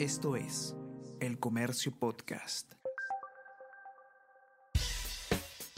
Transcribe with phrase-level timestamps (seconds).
[0.00, 0.74] Esto es
[1.20, 2.72] El Comercio Podcast.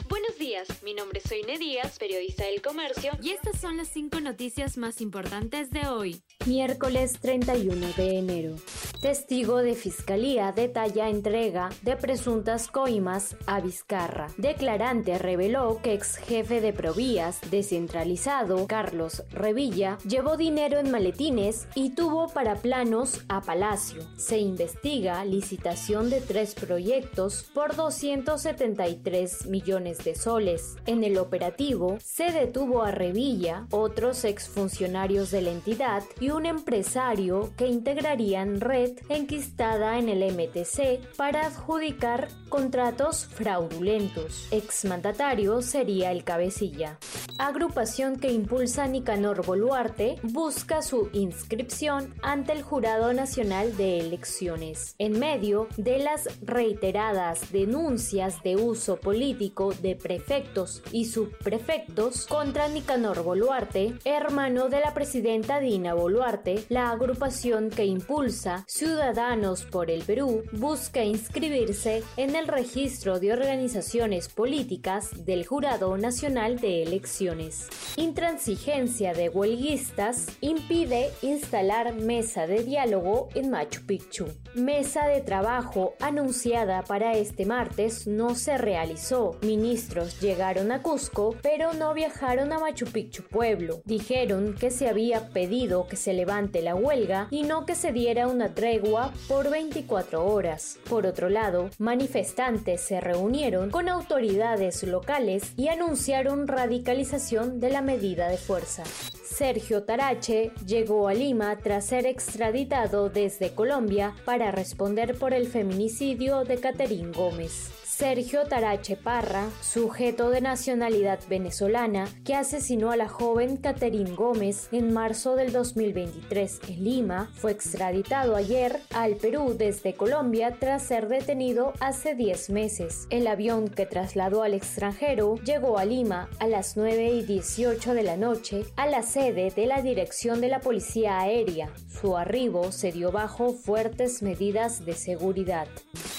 [0.07, 4.21] Buenos días, mi nombre es Soine Díaz, periodista del comercio, y estas son las cinco
[4.21, 6.23] noticias más importantes de hoy.
[6.45, 8.55] Miércoles 31 de enero.
[8.99, 14.27] Testigo de Fiscalía detalla entrega de presuntas coimas a Vizcarra.
[14.37, 21.91] Declarante reveló que ex jefe de Provías, descentralizado, Carlos Revilla, llevó dinero en maletines y
[21.91, 24.03] tuvo para planos a Palacio.
[24.17, 30.75] Se investiga licitación de tres proyectos por 273 millones de soles.
[30.85, 37.53] En el operativo se detuvo a Revilla, otros exfuncionarios de la entidad y un empresario
[37.55, 44.47] que integrarían red enquistada en el MTC para adjudicar contratos fraudulentos.
[44.51, 46.97] Exmandatario sería el cabecilla.
[47.37, 54.95] Agrupación que impulsa Nicanor Boluarte busca su inscripción ante el Jurado Nacional de Elecciones.
[54.99, 63.23] En medio de las reiteradas denuncias de uso político de prefectos y subprefectos contra Nicanor
[63.23, 66.22] Boluarte, hermano de la presidenta Dina Boluarte,
[66.69, 74.29] la agrupación que impulsa Ciudadanos por el Perú busca inscribirse en el registro de organizaciones
[74.29, 77.67] políticas del Jurado Nacional de Elecciones.
[77.97, 84.27] Intransigencia de huelguistas impide instalar mesa de diálogo en Machu Picchu.
[84.55, 89.37] Mesa de trabajo anunciada para este martes no se realizó.
[89.41, 93.81] Ministros llegaron a Cusco, pero no viajaron a Machu Picchu pueblo.
[93.83, 98.27] Dijeron que se había pedido que se levante la huelga y no que se diera
[98.27, 100.79] una tregua por 24 horas.
[100.89, 108.29] Por otro lado, manifestantes se reunieron con autoridades locales y anunciaron radicalización de la medida
[108.29, 108.83] de fuerza.
[109.23, 116.43] Sergio Tarache llegó a Lima tras ser extraditado desde Colombia para responder por el feminicidio
[116.43, 117.71] de Caterín Gómez.
[117.95, 124.91] Sergio Tarache Parra, sujeto de nacionalidad venezolana, que asesinó a la joven Caterín Gómez en
[124.91, 131.73] marzo del 2023 en Lima, fue extraditado ayer al Perú desde Colombia tras ser detenido
[131.79, 133.05] hace 10 meses.
[133.11, 138.03] El avión que trasladó al extranjero llegó a Lima a las 9 y 18 de
[138.03, 141.69] la noche a la sede de la Dirección de la Policía Aérea.
[142.01, 145.67] Su arribo se dio bajo fuertes medidas de seguridad.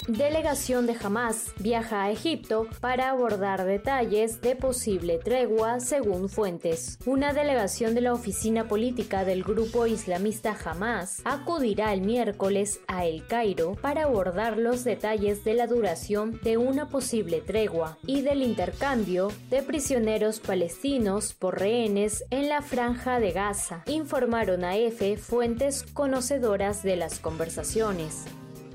[0.08, 6.98] Delegación de Hamas viaja a Egipto para abordar detalles de posible tregua según fuentes.
[7.06, 13.26] Una delegación de la oficina política del grupo islamista Hamas acudirá el miércoles a El
[13.26, 19.32] Cairo para abordar los detalles de la duración de una posible tregua y del intercambio
[19.48, 26.82] de prisioneros palestinos por rehenes en la franja de Gaza, informaron a EFE fuentes conocedoras
[26.82, 28.26] de las conversaciones.